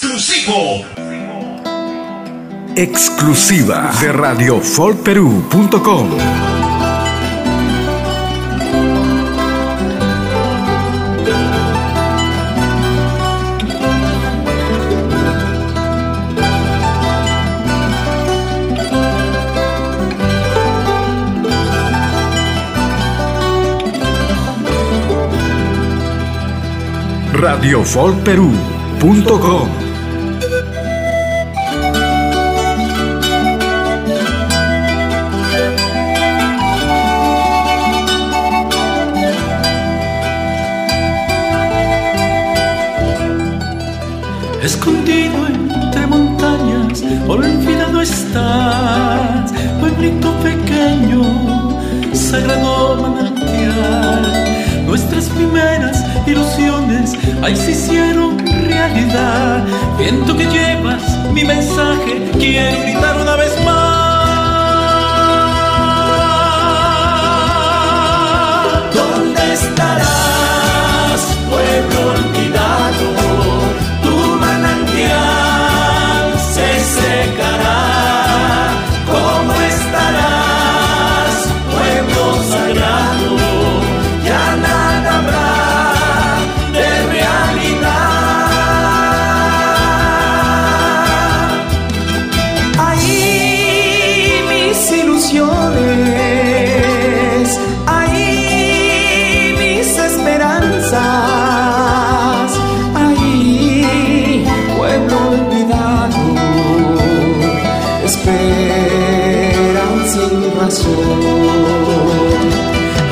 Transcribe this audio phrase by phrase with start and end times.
[0.00, 0.86] Exclusivo.
[2.76, 6.08] Exclusiva de radiofolperú.com.
[27.32, 29.87] radiofolperú.com
[44.68, 51.22] Escondido entre montañas, olvidado estás, pueblito pequeño,
[52.12, 54.84] sagrado manantial.
[54.84, 59.64] Nuestras primeras ilusiones ahí se hicieron realidad.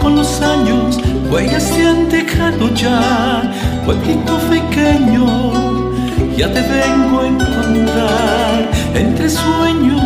[0.00, 0.98] Con los años,
[1.30, 3.42] huellas te han dejado ya,
[3.84, 5.26] pueblito pequeño,
[6.36, 8.70] ya te vengo a encontrar.
[8.94, 10.01] Entre sueños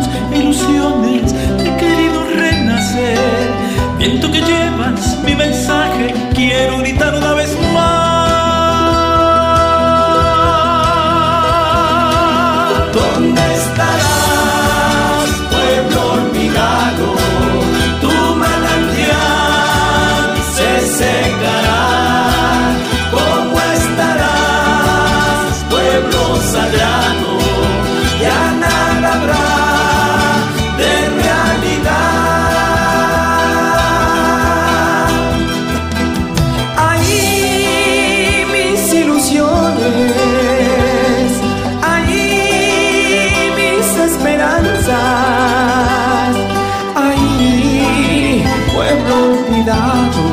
[49.77, 50.23] olvidado,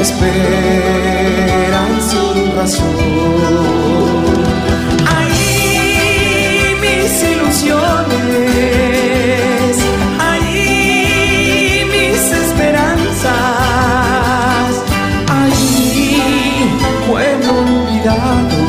[0.00, 2.86] esperan sin razón.
[5.06, 8.10] Ahí mis ilusiones,
[10.18, 13.32] ahí mis esperanzas,
[15.28, 16.78] ahí
[17.08, 18.60] pueblo olvidado,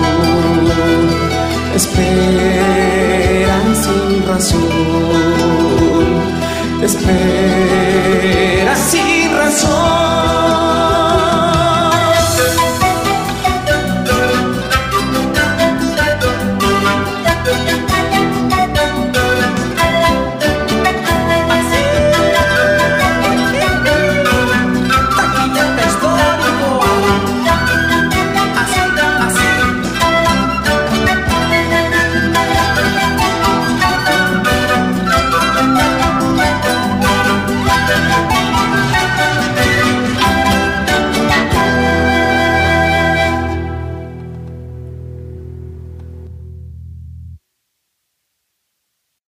[1.76, 5.81] esperan sin razón,
[6.88, 9.21] sin razón.